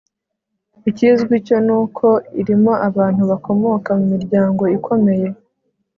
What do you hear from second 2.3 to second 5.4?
irimo abantu bakomoka mu miryango ikomeye